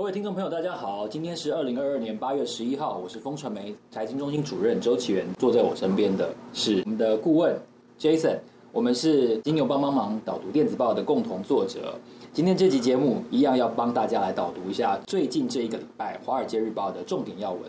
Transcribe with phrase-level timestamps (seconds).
[0.00, 7.54] 各位听众朋友，大家好，今天是二零二二年八月十一号，我是风传媒财经中心主任周启源，坐在我身边的是我们的顾问
[7.98, 8.38] Jason，
[8.72, 11.94] 我们是金牛帮帮忙导读电子报的共同作者。
[12.32, 17.60] 今天这集节目一样要帮大家来导读一下最近这一个礼拜《华尔街日报》的重点要闻。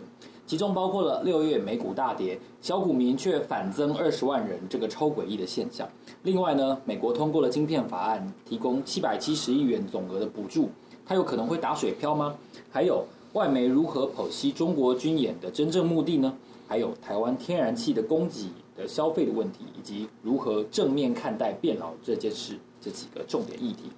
[0.46, 5.86] 其中包括了六月美股大跌，小股民却反增二十万人这个超诡异的现象。
[6.22, 10.68] 另外呢，美国通过了晶片法案，提供七百七十亿元总额的补助，
[11.06, 12.34] 它有可能会打水漂吗？
[12.70, 16.34] 还有外媒如何剖析中国军演的真正目的呢？
[16.68, 23.90] 还有台湾天然气的供给的消费的问题，以及如何正面看待变老这件事，这几个重点议题。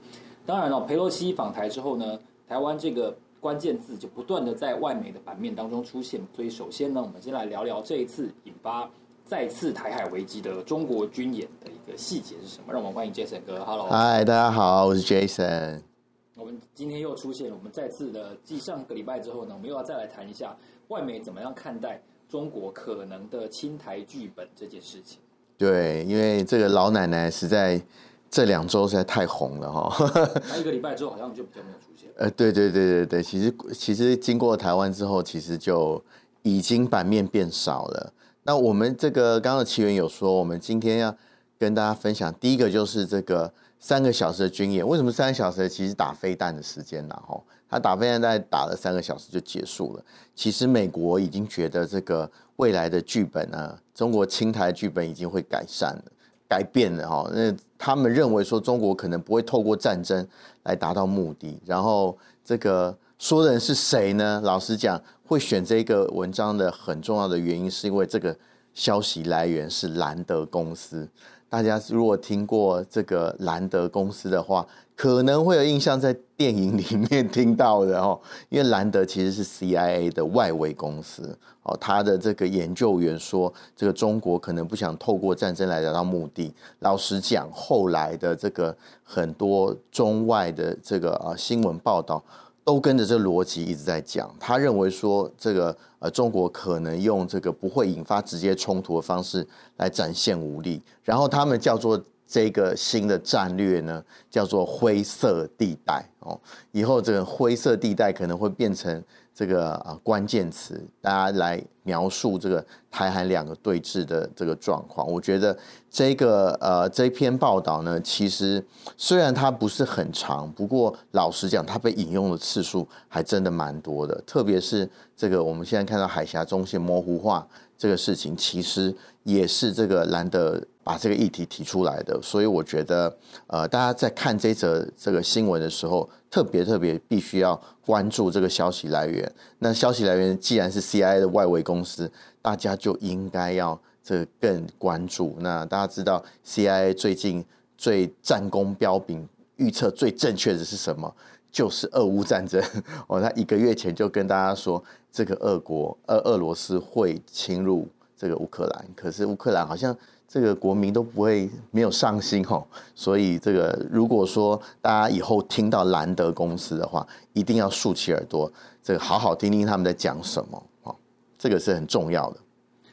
[0.44, 3.16] 当然了，佩洛西访台之后呢，台湾这个。
[3.44, 8.89] 关键字就不断的在外媒的版面当中出现，所以首先呢，我们先来聊聊这一次引发
[9.27, 12.72] 再次台海危机的中国军演的一个细节是什么？
[12.72, 15.94] 让我们欢迎 Jason 哥，Hello，嗨，大家好，我是 Jason。
[16.36, 20.56] 我们今天又出现了，我们再次的继上个礼拜之后呢，我们又要再来谈一下
[20.88, 25.20] 外媒怎么样看待中国可能的侵台剧本这件事情。
[25.56, 27.80] 对，因为这个老奶奶实在
[28.28, 30.10] 这两周实在太红了哈，
[30.50, 32.10] 那一个礼拜之后好像就比较没有出现。
[32.16, 36.02] 呃，对对对对对，其实其实经过台湾之后，其实就
[36.42, 38.12] 已经版面变少了。
[38.42, 41.16] 那我们这个刚刚奇缘有说，我们今天要
[41.58, 43.52] 跟大家分享，第一个就是这个
[43.84, 44.88] 三个小时的军演。
[44.88, 45.68] 为什么三个小时？
[45.68, 47.22] 其实打飞弹的时间呢？
[47.28, 50.02] 吼，他打飞弹大概打了三个小时就结束了。
[50.34, 56.05] 其实美国已经觉得这个未来的剧本呢，中国青台剧本已经会改善了。
[56.48, 60.27] 改变了哈，那他们认为说中国可能不会透过战争
[60.62, 61.60] 来达到目的。
[61.66, 64.40] 然后这个说的人是谁呢？
[64.42, 68.34] 老实讲，会选这个文章的很重要的原因，是因为这个
[68.74, 71.08] 消息来源是兰德公司。
[71.48, 78.20] 大家如果听过这个兰德公司的话，可能会有印象，在电影里面听到的哦。
[78.48, 86.52] 因为兰德其实是 CIA 的外围公司哦，他的这个研究员说，这个中国可能不想透过战争来达到目的。
[86.80, 92.23] 老实讲，后来的这个很多中外的这个啊新闻报道。
[92.64, 106.41] 都跟着这逻辑一直在讲，他认为说这个呃中国可能用这个不会引发直接冲突的方式来展现武力，然后他们叫做这个新的战略呢叫做灰色地带哦，
[106.73, 109.03] 以后这个灰色地带可能会变成。
[109.34, 115.05] 这个啊关键词，大家来描述这个台韩两个对峙的这个状况。
[115.11, 115.58] 我觉得
[115.90, 118.64] 这个呃这篇报道呢，其实
[118.96, 124.23] 虽然它不是很长，不过老实讲，它被引用的次数还真的蛮多的。
[124.24, 127.44] 特别是这个我们现在看到海峡中线模糊化
[127.77, 128.94] 这个事情，其实
[129.25, 132.20] 也是这个兰德把这个议题提出来的。
[132.22, 133.17] 所以我觉得
[133.49, 139.31] 呃大家在看这则这个新闻的时候，特别特别必须要关注这个消息来源。
[139.58, 142.11] 那消息来源既然是 CIA 的外围公司，
[142.43, 145.34] 大家就应该要这个更关注。
[145.40, 147.44] 那大家知道 CIA 最近
[147.76, 149.26] 最战功彪炳、
[149.56, 151.12] 预测最正确的是什么？
[151.50, 152.61] 就是俄乌战争。
[153.06, 154.82] 哦，他一个月前就跟大家说，
[155.12, 158.87] 这个俄国、俄俄罗斯会侵入这个乌克兰。
[158.97, 159.97] 可是乌克兰好像。
[160.26, 168.50] 这个国民都不会没有上心哦，所以这个如果说大家以后听到兰德公司的话，一定要竖起耳朵，
[168.82, 170.97] 这个好好听听他们在讲什么哦，
[171.38, 172.41] 这个是很重要的。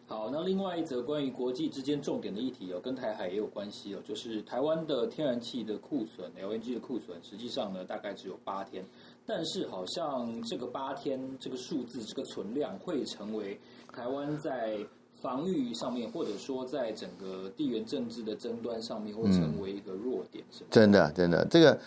[0.06, 8.86] 好，那另外一则关于国际之间重点的议题哦，跟台海也有关系哦，就是台湾的天然气的库存，LNG 的库存，实际上呢大概只有八天，
[9.26, 13.60] 但是好像这个八天这个数字这个存量会成为
[13.92, 14.78] 台湾在。
[15.22, 20.69] 防御上面，或者说在整个地缘政治的争端上面，会成为一个弱点，是吗？
[20.72, 21.75] 真的，真的，这个《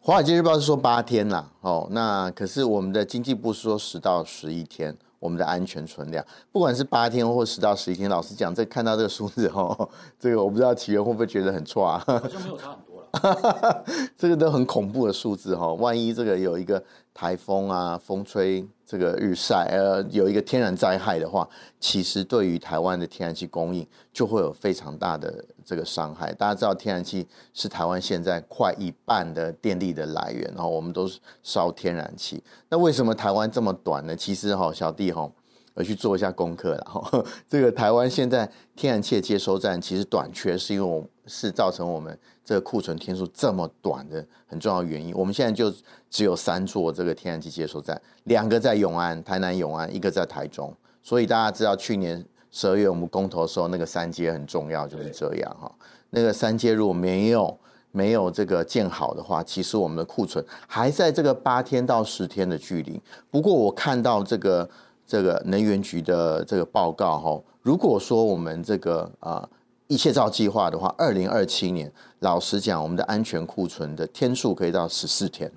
[0.00, 9.88] 华尔街日报》是说八天啦，哦，那可是我们的经济部是说十到十一天，我们的安全存量，不管是八天或十到十一天，老实讲，这看到这个数字哦，
[10.18, 12.02] 这个我不知道岐原会不会觉得很错啊？
[12.06, 13.84] 好像没有差很多了，
[14.18, 16.82] 这个都很恐怖的数字哈，万一这个有一个
[17.14, 18.66] 台风啊，风吹。
[18.86, 21.48] 这个日晒，呃，有一个天然灾害的话，
[21.80, 26.32] 其实对于台湾的天然气供应就会有非常大的这个伤害。
[26.34, 32.42] 大家知道，天然气是台湾现在快一半的电力的来源，然后我们都是烧天然气。
[32.68, 34.14] 那为什么台湾这么短呢？
[34.14, 35.30] 其实哈，小弟哈。
[35.76, 45.14] 而去做一下功课了哈，这个台湾现在天然气接收站其实短缺，是因为我是造成我们这个库存天数这么短的很重要原因。
[45.14, 45.72] 我们现在就
[46.10, 50.72] 只有三座这个天然气接收站，两个在永安，台南永安，一个在台中。
[51.02, 55.70] 所以大家知道去年十二月我们公投的时候，那个三阶很重要，就是这样哈。
[56.10, 57.58] 那个三阶如果没有
[57.90, 63.00] 没有这个建好的话，其实我们的库存还在这个八天到十天的距离。
[63.30, 64.68] 不过我看到这个
[65.06, 69.48] 这个能源局的这个报告哈，如果说我们这个啊
[69.86, 75.50] 一切照计划的话，二零二七年，老实讲，我们的安全库存的天数可以到十四天。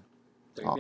[0.64, 0.78] 好，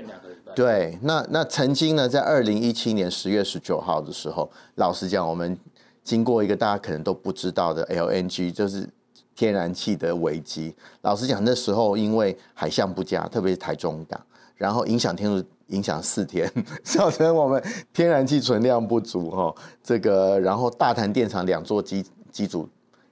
[0.55, 5.57] 对，那那曾经呢，在二零一七年十月十九号的时候，老实讲，我们
[6.03, 8.89] 经过一个大家可能都不知道的 LNG，就是。
[9.38, 14.19] 天然气的危机，老实讲，那时候因为海象不佳，特别是台中港，
[14.55, 16.51] 然后影响天数影响四天，
[16.81, 17.63] 造成我们
[17.94, 19.53] 天然气存量不足哈。
[19.83, 22.67] 这个，然后大潭电厂两座机机组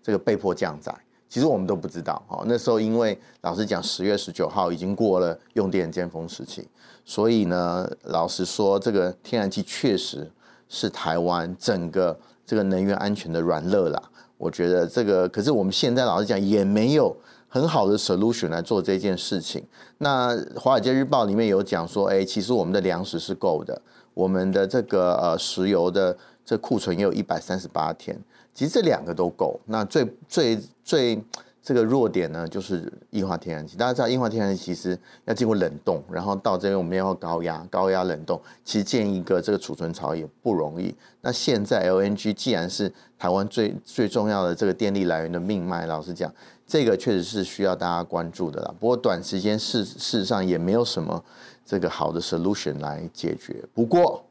[0.06, 0.94] 这个被迫降载，
[1.28, 2.44] 其实我们都不知道哈。
[2.46, 6.68] 那时候因为老实讲，十月十九号已经过了用电尖峰时期，
[7.04, 10.32] 所以呢，老实说，这个天然气确实
[10.70, 12.16] 是台湾整个
[12.46, 14.00] 这个能源安全的软肋啦。
[14.38, 17.18] 我觉得这个，可是我们现在老实讲，也没有
[17.48, 19.66] 很好的 solution 来做这件事情。
[19.98, 23.82] 那《华尔街日报》里面有讲说，哎，其实我们的粮食是够的，
[24.14, 26.16] 我们的这个呃石油的
[26.46, 28.16] 这库存也有一百三十八天，
[28.56, 29.60] 其实这两个都够。
[29.66, 31.24] 那最最最。
[31.68, 33.76] 这个弱点呢，就是液化天然气。
[33.76, 40.94] 大家知道，液化天然气其实要经过冷冻，然后到这边我们要高压、高压冷冻，其实建一个这个储存槽也不容易。
[41.22, 46.32] 那现在 LNG 既然是台湾最最重要的这个电力来源的命脉，老实讲，
[46.68, 48.72] 这个确实是需要大家关注的啦。
[48.80, 51.26] 不过短时间事事实上也没有什么
[51.66, 53.66] 这个好的 solution 来解决。
[53.74, 54.24] 不过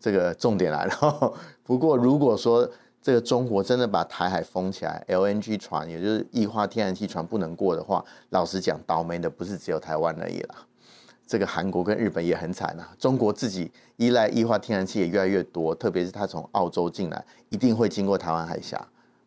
[0.00, 1.32] 这个重点来了，
[1.62, 2.68] 不过如果说。
[3.02, 10.54] 这个中国真的把台海封起来，LNG 船，也就是液化天然气船不能过的话，老实讲，倒霉的不是只有台湾而已啦。
[11.26, 12.94] 这个韩国跟日本也很惨啊。
[12.96, 18.80] 中国自己依赖液化天然气也越来越多，特别是它从澳洲进来，一定会经过台湾海峡，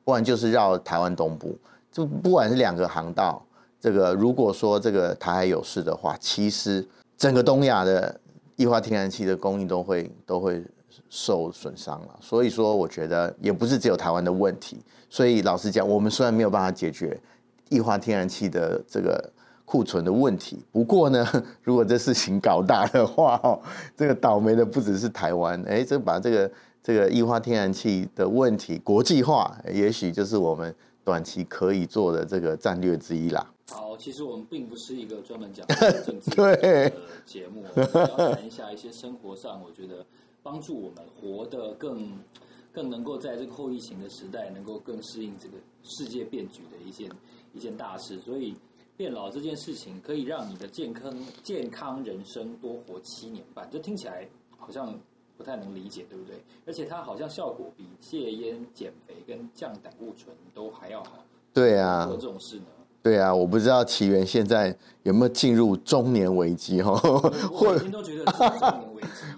[0.06, 1.58] 不然就是绕台湾东部。
[1.92, 3.46] 就不管是两个航道，
[3.82, 6.88] 这个如果说这个台海有事的话，其实
[7.18, 8.18] 整个东亚的
[8.56, 10.64] 液化天然气的供应都会都会。
[11.10, 14.78] 受损伤了，所以说我觉得也不是只有台湾的问题。
[15.10, 17.18] 所以老实讲，我们虽然没有办法解决
[17.70, 19.32] 液化天然气的这个
[19.64, 21.26] 库存的问题，不过呢，
[21.64, 23.60] 如果这事情搞大的话，哦，
[23.96, 26.52] 这个倒霉的不只是台湾，哎，这把这个
[26.84, 33.46] 这个液化天然气的问题国际化，也许就是我们短期可以做的这个战略之一啦。
[33.72, 35.66] 好，其实我们并不是一个专门讲
[36.04, 36.92] 政治的
[37.26, 40.06] 节目，我们要谈一下一些生活上，我觉得。
[40.46, 42.08] 帮助我们活得更
[42.72, 47.10] 更能够在这个后疫情的时代，能够更适应这个世界变局的一件
[47.52, 48.20] 一件大事。
[48.20, 48.56] 所以
[48.96, 51.12] 变老这件事情，可以让你的健康
[51.42, 53.68] 健康人生多活七年半。
[53.72, 54.94] 这听起来好像
[55.36, 56.36] 不太能理解，对不对？
[56.68, 61.26] 而且它好像效果比戒烟、减肥跟降胆固醇都还要好。
[61.52, 62.66] 对啊，做这种事呢？
[63.02, 66.92] 对啊，我不知道奇缘现在有没有进入中年危机哈？
[67.52, 68.32] 我已经都觉得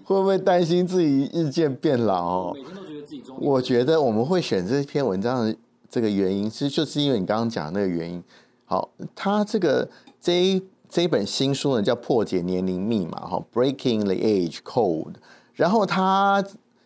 [0.08, 2.48] 会不会担心自己日渐变老？
[2.48, 3.38] 我每天都觉得自己中。
[3.42, 5.54] 我觉得我们会选这篇文章的
[5.90, 8.24] 这个原因，其实就是因为你刚刚讲的那个原因。
[8.64, 9.86] 好，他这个
[10.22, 15.12] 这一这一本新书呢，叫《破解年龄密码》哈，《Breaking the Age Code》。
[15.54, 16.42] 然后他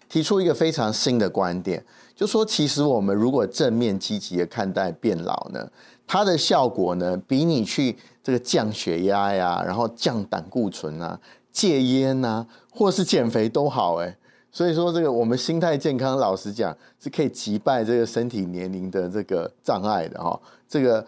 [0.09, 5.69] 提出一个非常新的观点，就说其实我们如果正面积极的看待变老呢。
[6.07, 11.17] 它的效果呢，比你去这个降血压呀，然后降胆固醇啊、
[11.51, 14.17] 戒烟啊，或是减肥都好哎。
[14.51, 20.39] 所以说，这个我们心态健康，老实讲是可以击败这个身体年龄的这个障碍的哈。
[20.67, 21.05] 这个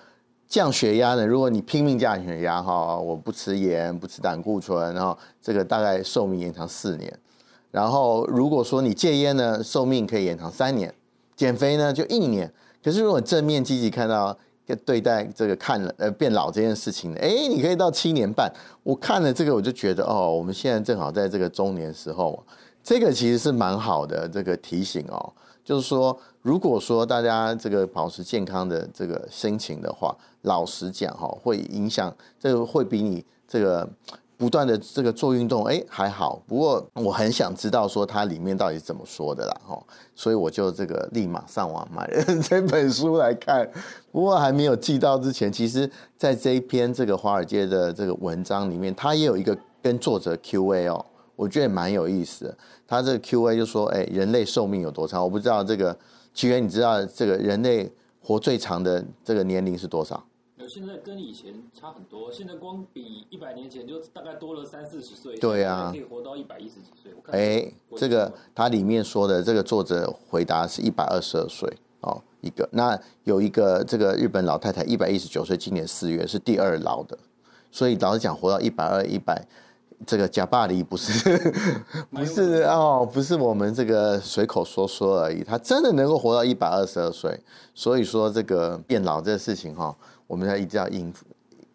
[0.48, 7.20] 降血压呢，如果你拼命降血压哈，我不吃盐，不吃胆固醇，然后这个大概寿命延长四年。
[7.72, 10.94] 然后如果说你戒烟呢，寿命可以延长三年，
[11.36, 12.52] 减肥呢就一年。
[12.84, 14.38] 可是如果正面积极看到。
[14.86, 18.52] 对待这个看了呃变老这件事情，哎，你可以到七年半。
[18.84, 22.44] 我看了这个，我就觉得哦，我们现在正好在这个中年时候，
[22.84, 25.34] 这个其实是蛮好的这个提醒哦。
[25.64, 33.90] 就是说，如果说大家这个保持健康的这个心情的话，老实讲哈，会影响这个会比你这个。
[34.44, 36.44] 不断的这个做运动，哎，还好。
[36.46, 39.82] 不过我很想知道说它里面到底怎么说的啦，哈。
[40.14, 43.66] 所以我就这个立马上网买了 这本书来看。
[44.12, 51.06] 不过还没有寄到之前，其实在这一篇这个华尔街的这个文章里面，它也有一个跟作者 Q&A 哦，
[51.38, 52.58] 我觉得蛮有意思的。
[52.86, 55.24] 他这个 Q&A 就说，哎，人类寿命有多长？
[55.24, 55.98] 我不知道这个
[56.34, 57.90] 奇缘，你知道这个人类
[58.22, 60.22] 活最长的这个年龄是多少？
[60.74, 65.38] 现在跟以前差很多，现在光比一百年前就大概多了三四十岁。
[65.38, 67.14] 对啊，可以活到一百一十几岁。
[67.28, 71.72] 哎，这个它里面说的这个作者回答是一百二十二岁。
[72.02, 72.68] 哦，一个。
[72.72, 77.16] 那有一个这个日本老太太，一百一十九岁，今年四月是第二老的，
[77.72, 79.46] 所以老实讲，活到一百二、一百，
[80.08, 81.38] 这个假巴黎不是
[82.10, 87.40] 不是哦，不是我们这个随口说说而已，他真的能够活到一百二十二岁。
[87.76, 89.96] 所以说这个变老这个事情哈、哦，
[90.34, 91.24] 我们要一定要应付。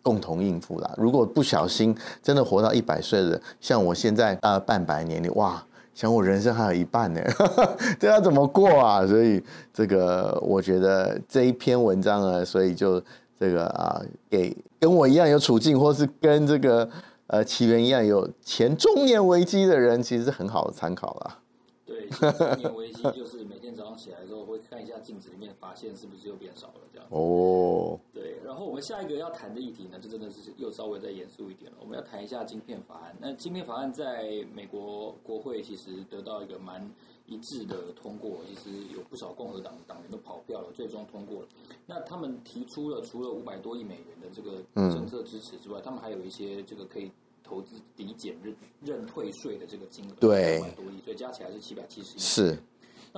[0.00, 0.90] 共同应付啦。
[0.96, 5.62] 如果不小心真的活到一百岁的，像我现在大概半百年，你哇，
[5.92, 7.20] 想我人生还有一半呢，
[8.00, 9.06] 这要怎么过啊？
[9.06, 9.42] 所以
[9.74, 13.02] 这个我觉得这一篇文章呢，所以就
[13.38, 14.00] 这个啊，
[14.30, 16.88] 给跟我一样有处境，或是跟这个
[17.26, 21.38] 呃岐原一样有前中年危机的人，其实是很好的参考啦。
[21.84, 27.08] 对，中年危机就是每天早上起来之后会看一下镜子里面，发现是不是又变少了这样。
[27.11, 27.99] 哦。
[28.14, 31.78] 对，然后我们下一个要谈的议题呢，就真的是又稍微再严肃一点了。
[31.80, 33.16] 我们要谈一下晶片法案。
[33.20, 36.88] 那晶片法案在美国国会其实得到一个蛮
[37.26, 41.49] 一致的通过，其实有不少共和党党员都跑票了，最终通过了。
[41.85, 44.62] 那他们提出了除了五百多亿美元的这个
[44.94, 47.11] 政策支持之外，嗯、他们还有一些这个可以
[47.42, 52.20] 投资抵减认认退税的这个金额，对，五百多亿，所以加起来是七百七十亿。
[52.20, 52.56] 是。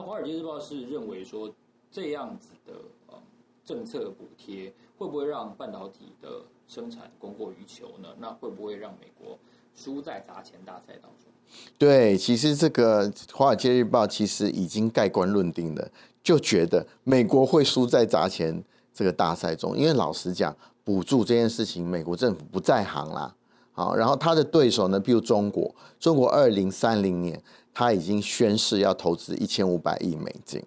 [0.00, 1.52] 那《华尔街日报》是认为说
[1.92, 2.72] 这样子的
[3.08, 3.18] 呃
[3.62, 4.72] 政策补贴。
[4.96, 8.08] 会不会让半导体的生产供过于求呢？
[8.18, 9.38] 那会不会让美国
[9.74, 11.32] 输在砸钱大赛当中？
[11.78, 15.90] 对，其实这个《华尔街日报》其实已经盖棺论定了，
[16.22, 19.74] 就觉得美国会输在砸钱这个大赛中。
[19.74, 20.54] 因为老实讲，
[20.84, 23.34] 补助这件事情，美国政府不在行啦。
[23.80, 30.62] 好，然后他的对手呢，比如中国，中国二零三零年他已经宣誓要投资一千五百亿美金。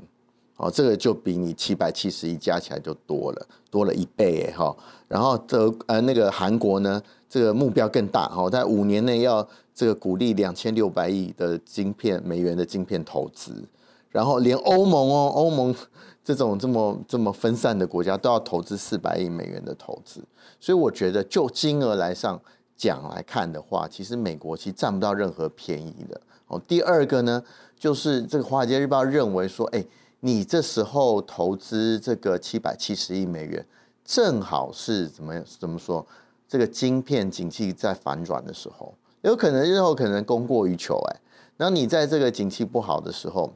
[0.58, 4.76] 哦，这个就比你七百七十亿加起来就多了，多了一倍哎哈。
[5.08, 13.64] 然后德呃那个韩国呢，这个目标更大哈，在五年内要这个鼓励两千六百亿的晶片美元的晶片投资。
[14.10, 15.76] 然后连欧盟哦，欧盟
[16.24, 20.20] 这种这么这么分散的国家都要投资四百亿美元的投资。
[20.60, 22.40] 所以我觉得就金额来上
[22.84, 26.20] 讲来看的话，其实美国其实占不到任何便宜的。
[26.48, 27.44] 哦，第二个呢，
[27.78, 29.86] 就是这个华尔街日报认为说，哎。
[30.26, 33.66] 你这时候投资这个七百七十亿美元，
[34.06, 36.08] 正好是怎么怎么说？
[36.48, 41.20] 这个晶片景气在反转的时候，有可能日后可能供过于求哎。
[41.58, 43.54] 然后你在这个景气不好的时候，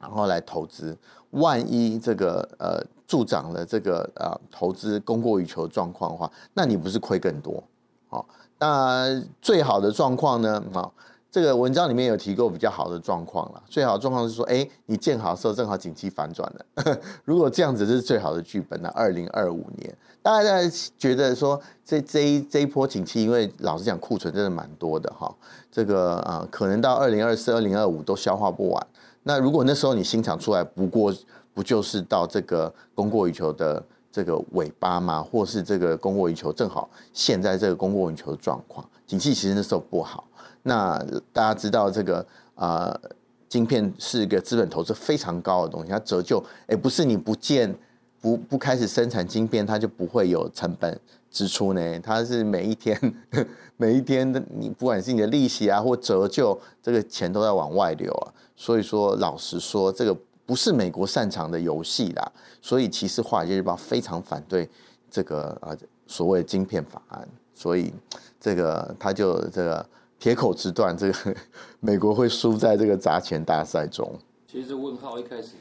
[0.00, 0.98] 然后来投资，
[1.30, 7.62] 万一这个呃助长了这个呃投资供过于求状况的话，那你不是亏更多？
[8.10, 8.26] 好，
[8.58, 10.62] 那最好的状况呢？
[10.74, 10.90] 啊。
[11.32, 16.98] 这个文章里面有提过比较好的状况了，最好的状况是说，哎，你建好的时候正好景气反转了。
[17.24, 18.90] 如果这样子是最好的剧本呢？
[18.92, 20.58] 二零二五年，大家
[20.98, 25.32] 觉得说这这一这一波景气，因为老实讲库存真的蛮多的哈，
[25.70, 28.86] 这个啊可能到二零二四、二零二五都消化不完。
[29.22, 31.14] 那如果那时候你新厂出来，不过
[31.54, 33.80] 不就是到这个供过于求的
[34.12, 35.22] 这个尾巴吗？
[35.22, 40.28] 或是这个供过于求正好现在这个供过于求的状况，景气其实那时候不好。
[40.62, 40.98] 那
[41.32, 42.18] 大家知道这个
[42.54, 43.10] 啊、呃，
[43.48, 47.74] 晶片是一个资本投资非常高的东西，它折旧哎，不是你不建
[48.20, 51.00] 不不开始生产晶片，它就不会有成本
[51.30, 52.00] 支出呢。
[52.00, 53.14] 它是每一天
[53.78, 58.34] 每一天的，你不管是你的利息啊或折旧，这个钱都在往外流啊。
[58.54, 60.14] 所以说，老实说，这个
[60.50, 62.32] 不是美国擅长的游戏啦。
[62.60, 64.68] 所以，其实《华尔街日报》非常反对
[65.08, 65.76] 这个啊
[66.08, 67.28] 所谓的晶片法案。
[67.54, 67.92] 所以，
[68.40, 69.86] 这个他就这个。
[70.18, 71.34] 铁口直断，这个
[71.80, 74.06] 美国会输在这个砸钱大赛中。
[74.46, 75.52] 其实问号一开始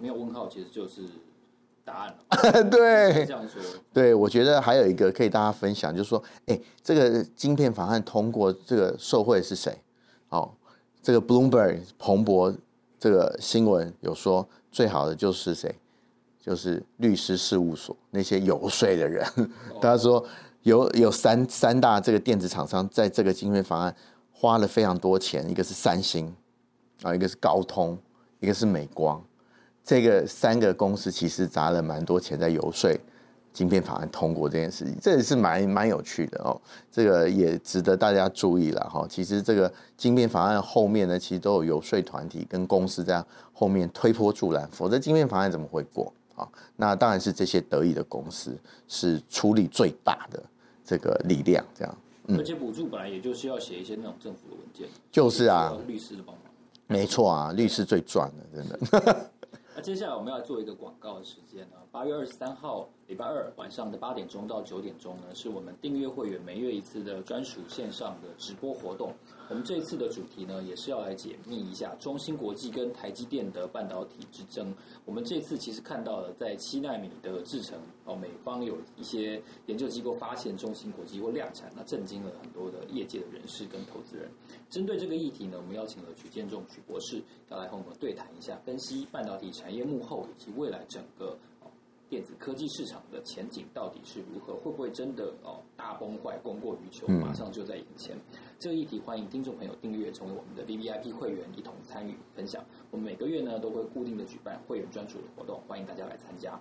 [0.00, 1.02] 没有问号，其实就是
[1.84, 2.62] 答案了。
[2.70, 3.60] 对，这样说。
[3.92, 9.76] 对，我觉得还有一个可以大家分享，就是说，哎，这个晶片法案通过，这个受贿是谁？
[10.28, 10.52] 哦，
[11.02, 12.54] 这个 Bloomberg 彭博
[13.06, 15.72] 这个新闻有说，最好的就是谁？
[16.40, 19.24] 就是律师事务所那些游说的人。
[19.80, 20.24] 他、说。
[20.62, 23.94] 有有三三大这个电子厂商在这个经费方案
[24.32, 26.34] 花了非常多钱，一个是三星
[27.02, 27.96] 啊，一个是高通，
[28.40, 29.24] 一个是美光，
[29.84, 32.90] 这个三个公司其实砸了蛮多钱在游说
[33.56, 36.60] 晶片法案通过这件事情，这也是蛮蛮有趣的哦，
[36.92, 39.06] 这个也值得大家注意了哈。
[39.08, 46.46] 其实这个晶片法案后面呢，其实都有游说团体跟公司在后面推波助澜，否则晶片法案怎么会过啊？
[46.76, 48.54] 那当然是这些得意的公司
[48.86, 50.42] 是出力最大的。
[50.88, 51.98] 这个力量这样，
[52.28, 56.44] 嗯，而且补助本来也就是要写一些那种政府的文件，就是啊，律师的帮忙，
[56.86, 59.30] 没错啊，律师最赚的，真的。
[59.76, 69.12] 那接下来我们要做一个广告的时间呢，八月二十三号礼拜二晚上的八点钟到九点钟呢，是我们订阅会员每月一次的专属线上的直播活动。
[69.48, 74.74] 我们这一次的主题呢，也是要来解密一下中芯国际跟台积电的半导体之争。
[75.04, 84.28] 我们这次其实看到了在七纳米的制程哦，美方有一些研究机构发现中芯国际或量产，那震惊了很多的业界的人士跟投资人。
[84.68, 91.36] 针对这个议题呢，我们邀请了许建仲许博士要来和我们对谈一下，分析半导体产业幕后以及未来整个。
[92.08, 94.54] 电子科技市场的前景到底是如何？
[94.54, 98.14] 会不会真的哦大崩坏，供过于求，马上就在眼前？
[98.14, 102.64] 嗯、这个议题，欢迎听众朋友订阅成为我们的 VVIP 会员，一同参与分享。
[102.90, 106.58] 我们每个月呢都会固定的举办会员专属的活动，欢迎大家来参加。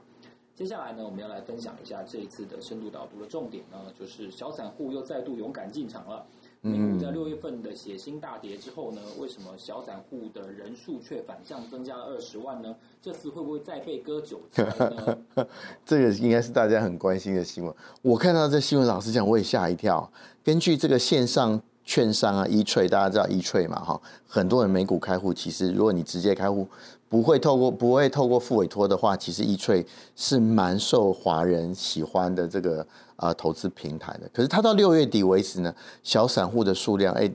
[0.54, 6.26] 接下来呢，我们要来分享一下这一次的深度导读的重点呢，就是小散户又再度勇敢进场了。
[6.60, 12.76] 美股在六月份的血腥大跌之后呢，为什么小散户的人数却反向增加了二十万呢？
[13.02, 15.18] 这次会不会再被割韭菜呢？
[15.86, 17.74] 这个应该是大家很关心的新闻。
[18.02, 20.12] 我看到这新闻，老实讲，我也吓一跳。
[20.44, 23.80] 根据这个线上券商啊易翠大家知道易翠嘛？
[23.80, 26.68] 哈，很多人美股开户，其实如果你直接开户，
[27.08, 32.86] 不会透过不会透过付委托的话，其实易翠是蛮受华人喜欢的这个。
[33.18, 35.74] 啊，投资平台的，可是它到六月底为止呢，
[36.04, 37.32] 小散户的数量，哎，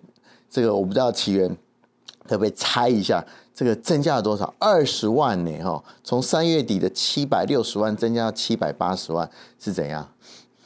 [0.51, 1.49] 这个我不知道奇缘，
[2.29, 4.53] 可不可以猜一下，这个增加了多少？
[4.59, 5.59] 二十万呢？
[5.63, 9.27] 哈，从三月底的七百六十万增加到七百八十万，
[9.59, 10.07] 是怎样？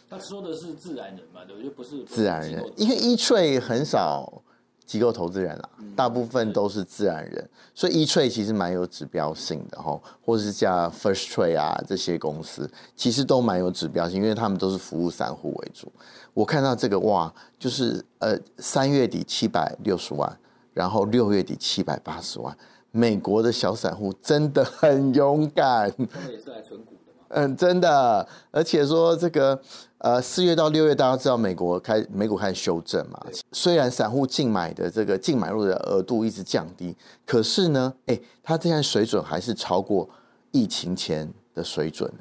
[0.08, 1.70] 他说的是自然人嘛，对不对？
[1.70, 4.42] 不是自然人，因为 E-Trade 很少。
[4.86, 15.90] 机构投资人啦，大部分都是自然人，所以 E-Trade 其实蛮有指标性的哈，或者是像 First Trade 啊这些公司，其实都蛮有指标性，因为他们都是服务散户为主。
[16.34, 20.38] 我看到这个哇，就是呃三月底七百六十万，
[20.74, 22.54] 然后六月底七百八十万，
[22.90, 25.90] 美国的小散户真的很勇敢。
[26.12, 26.94] 他们也是来存股。
[27.28, 29.60] 嗯，真的，而且说这个，
[29.98, 33.20] 呃，四月到六月，大家知道美国开美股开始修正嘛。
[33.52, 40.08] 虽然散户净买的这个净买入的额度一直降低，可是呢，哎，它现在水准还是超过
[40.52, 42.12] 疫情前的水准。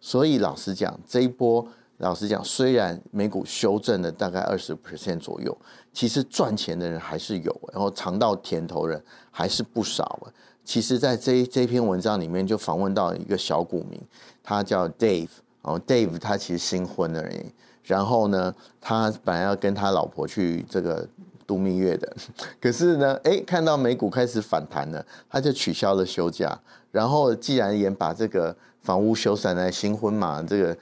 [0.00, 1.66] 所以老实讲，这一波
[1.98, 5.56] 老实讲，虽然美股修正了大概二十 percent 左右，
[5.92, 10.18] 其实赚钱的人还是有，然后尝到甜头人还是不少。
[10.64, 14.00] 其实，在这这篇文章里面，就访问到一个小股民。
[14.42, 15.28] 他叫 Dave，
[15.62, 17.52] 哦，Dave 他其实新婚而已。
[17.84, 21.06] 然后呢，他本来要跟他老婆去这个
[21.46, 22.16] 度蜜月的，
[22.60, 26.56] 可是呢，哎，看到美股开始反弹了，他就取消了休假。
[26.90, 30.76] 然后既然也把这个房屋修缮来新婚嘛，这个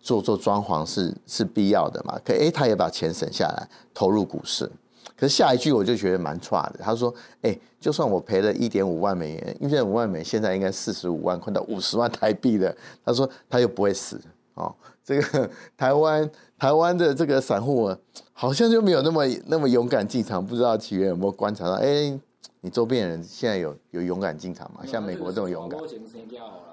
[0.00, 4.70] 做做装潢是是必要的嘛，可哎，他也把钱省下来投入股市。
[5.14, 14.20] 可是下一句我就觉得蛮差的，他说：“哎、欸，就算我赔了一点五万美元，一点五万美元现在应该四十五万，快到五十万台币了。”他说他又不会死
[14.54, 14.74] 哦。
[15.04, 17.98] 这个 台湾台湾的这个散户啊，
[18.32, 20.44] 好像就没有那么那么勇敢进场。
[20.44, 21.74] 不知道奇源有没有观察到？
[21.74, 22.20] 哎、欸，
[22.60, 24.80] 你周边人现在有有勇敢进场吗？
[24.84, 25.80] 像美国这种勇敢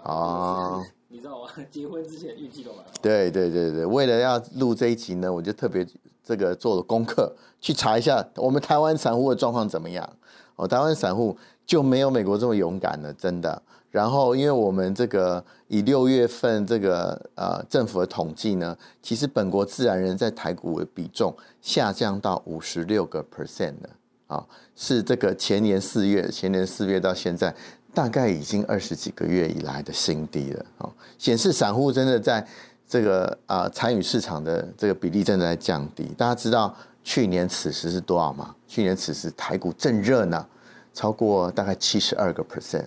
[0.04, 0.84] 啊？
[1.08, 1.50] 你知道吗？
[1.70, 2.86] 结婚之前预计都买好。
[3.02, 5.88] 对对对对，为了要录这一集呢，我就特别。
[6.24, 10.08] 这个做了功课，去查一下我们台湾散户的状况怎么样？
[10.56, 13.62] 哦，台湾散户就没有美国这么勇敢了，真的。
[13.92, 23.90] 然后，因为我们这个以六月份这个呃政府的统计呢，其实本国自然人在台股的比重下降到五十六个 percent 了
[24.28, 27.54] 啊，是这个前年四月，前年四月到现在
[27.94, 32.48] 大概已经二十几个月以来的新低了啊，哦，显示散户真的在。
[32.94, 36.04] 这个啊，参与市场的这个比例正在降低。
[36.16, 36.72] 大家知道
[37.04, 38.54] 去年此时是多少吗？
[38.68, 40.46] 去年此时台股正热呢，
[40.94, 42.86] 超过大概七十二个 percent，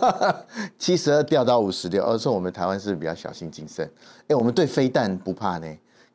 [0.78, 2.02] 七十二掉到五十六。
[2.04, 3.86] 而且我们台湾是比较小心谨慎。
[4.28, 5.66] 哎，我们对飞弹不怕呢，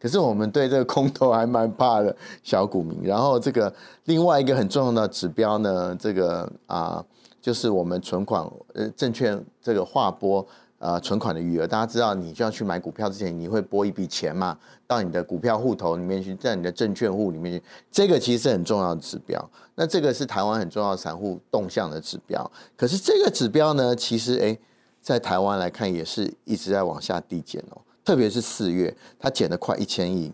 [0.02, 2.16] 可是我们对这个空头还蛮怕的。
[2.42, 3.72] 小股民，然后这个
[4.06, 7.06] 另外一个很重要的指标呢，这个啊，
[7.40, 10.44] 就是我们存款呃证券这个划拨。
[10.84, 19.50] 呃，存款的余额，大家知道，你就要去买股票之前，你会拨一笔钱嘛，到你的股票户头里面去，在你的证券户里面去，这个其实是很重要的指标。
[19.76, 22.52] 那这个是台湾很重要的散户动向的指标。
[22.76, 24.60] 可是这个指标呢，其实诶，
[25.00, 27.82] 在台湾来看也是一直在往下递减哦。
[28.04, 30.34] 特别是四月，它减了快一千亿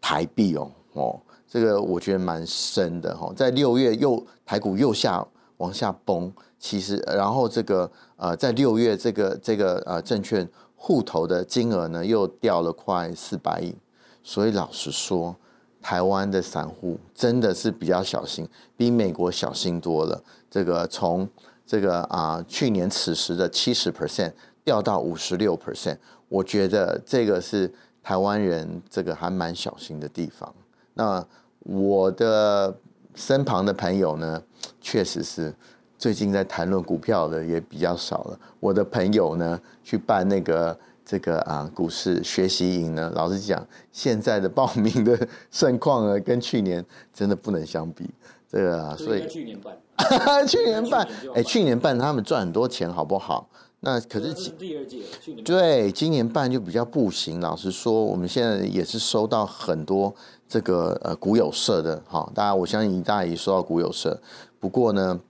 [0.00, 3.30] 台币哦哦，这个我觉得蛮深的哈。
[3.36, 5.22] 在六月又台股又下
[5.58, 6.32] 往下崩。
[6.62, 13.74] 其实，然后这个呃，在六月这个这个呃证券户头的金额呢，又掉了快四百亿。
[14.22, 15.34] 所以老实说，
[15.80, 20.22] 台湾的散户真的是比较小心，比美国小心多了。
[20.50, 21.26] 这个从
[21.64, 25.96] 这个啊，去年此时的七十 percent 掉到五十六 percent，
[26.28, 30.54] 我觉得这个是台湾人这个还蛮小心的地方。
[30.92, 31.26] 那
[31.60, 32.76] 我的
[33.14, 34.42] 身旁的朋友呢，
[34.78, 35.54] 确实是
[36.00, 38.40] 最近在谈论股票的也比较少了。
[38.58, 46.82] 我的朋友呢，去办那个这个啊股市学习营呢，老实讲，现在的报名的 盛况呢，跟去年
[47.12, 48.08] 真的不能相比。
[48.48, 49.76] 这个啊，所以去年办。
[50.48, 53.46] 去年办，哎，去年办他们赚很多钱，好不好？
[53.80, 57.40] 那可是第二届，去年对，今年办就比较不行。
[57.40, 60.14] 老实说，我们现在也是收到很多
[60.48, 64.18] 这个呃股友社的，哈，大家我相信大家也收到股友社。
[64.58, 65.20] 不过呢，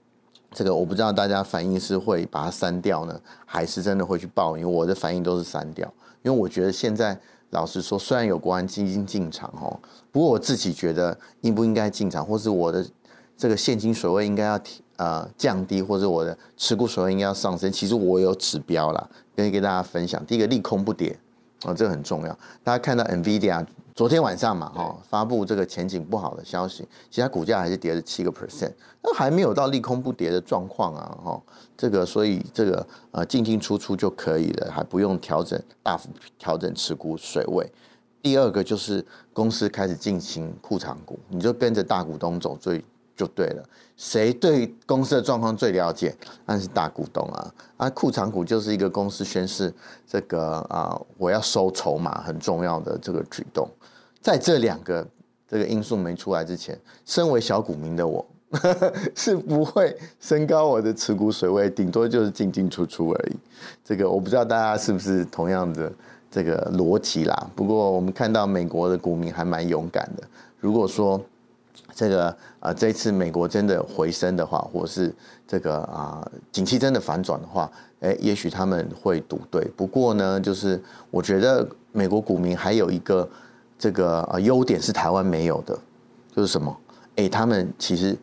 [0.51, 4.57] 这个我不知道大家反应是会把它删掉呢，还是真的会去报？
[4.57, 5.91] 因为我的反应都是删掉，
[6.23, 7.19] 因为我觉得现在
[7.51, 9.79] 老实说，虽然有国安基金进场哦，
[10.11, 12.85] 不过我自己觉得应不应该进场，或是我的。
[13.37, 17.71] 这个现金水位应该要提呃降低，或者我的持股水位应该要上升。
[17.71, 20.23] 其实我有指标啦，可以跟大家分享。
[20.27, 21.17] 第一个利空不跌
[21.63, 22.37] 啊，这个很重要。
[22.63, 28.71] 大家看到 NVIDIA 昨天晚上嘛哈发布这个前景不好的消息，其实它股价还是跌了七个 percent，
[29.03, 31.41] 那还没有到利空不跌的状况啊哈。
[31.77, 37.69] 这个所以这个呃进进出出就可以了，还不用调整大幅调整持股水位。
[38.21, 42.83] 第二个就是公司开始进行库藏股，你就跟着大股东走最。
[43.15, 43.63] 就对了，
[43.95, 46.15] 谁对公司的状况最了解？
[46.45, 47.53] 那是大股东啊！
[47.77, 49.73] 啊，库藏股就是一个公司宣示
[50.07, 53.69] 这个啊，我要收筹码很重要的这个举动。
[54.21, 55.07] 在这两个
[55.47, 58.25] 这个因素没出来之前，身为小股民的我
[59.15, 63.35] 是不会升高我的持股水位，顶多就是进进出出而已。
[63.83, 65.91] 这个我不知道大家是不是同样的
[66.29, 67.49] 这个逻辑啦。
[67.55, 70.23] 不过我们看到美国的股民还蛮勇敢的。
[70.59, 71.19] 如果说
[71.93, 75.13] 这个啊、这次美国真的回升的话，或是
[75.47, 79.63] 这个啊、景气真的反转的话，哎，也许他们会赌对。
[79.75, 83.27] 不过呢，就是我觉得美国股民还有一个
[83.77, 85.77] 这个啊、呃、优点是台湾没有的，
[86.35, 86.75] 就是什么？
[87.17, 88.17] 哎，他们其实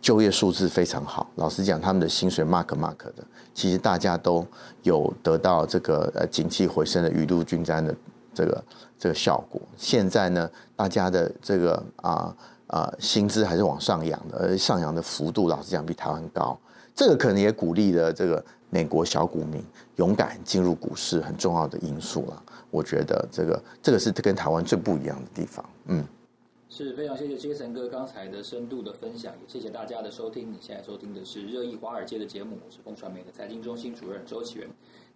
[0.00, 1.30] 就业数字非常好。
[1.36, 3.24] 老实讲，他们的薪水 mark mark 的，
[3.54, 4.44] 其实大家都
[4.82, 7.94] 有得到这个呃景气回升的雨露均沾的
[8.32, 8.64] 这个
[8.98, 9.60] 这个效果。
[9.76, 12.34] 现在呢，大家的这个啊。
[12.68, 16.58] 呃，薪资还是往上扬的，而上扬的幅度老实讲比台湾高，
[16.94, 19.62] 这个可能也鼓励了这个美国小股民
[19.96, 22.42] 勇敢进入股市很重要的因素了。
[22.70, 25.64] 我觉得这个这个是跟台湾最不一样的地方。
[25.86, 26.02] 嗯，
[26.70, 30.50] 是非常谢谢杰森哥刚才的深度的分享，也谢谢大家的收听。
[30.50, 34.68] 你现在收听的是热议华尔街的节目，我是风传媒的财经中心主任周启源。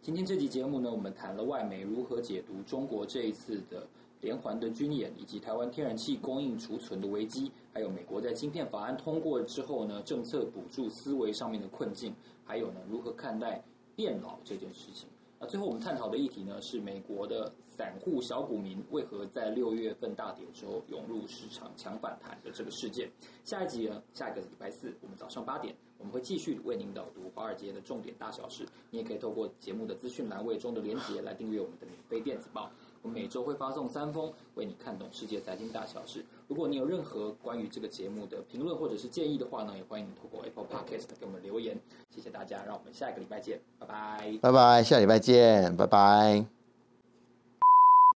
[0.02, 3.82] 今天这集节目呢，我们谈了外媒如何解读中国这一次的。
[4.20, 13.62] 连环的军演，以及台湾天然气供应储存的危机，还有美国在晶片法案通过之后呢，政策补助思维上面的困境，还有呢，如何看待
[13.94, 15.08] 变老这件事情。
[15.40, 23.08] 那最后我们探讨的议题呢，是美国的散户小股民为何在六月份大跌之后涌入市场抢反弹的这个事件。
[23.44, 28.66] 下一集呢，下一个礼拜四，我们早上八点，我们会继续为您导读华尔街的重点大小事。
[28.90, 32.68] 你也可以透过节目的资讯栏位中的连结来订阅我们的免费电子报。
[33.02, 36.24] 我每周会发送三封，为你看懂世界财经大小事。
[36.46, 41.78] 如果你有任何关于这个节目的评论或者是建议的话呢，也欢迎你透过 Apple Podcast 给我们留言。
[42.10, 44.38] 谢谢大家，让我们下一个礼拜见，拜拜。
[44.40, 46.57] 拜拜，下礼拜见，拜拜。